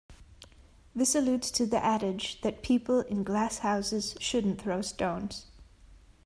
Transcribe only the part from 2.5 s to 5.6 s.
"people in glass houses shouldn't throw stones".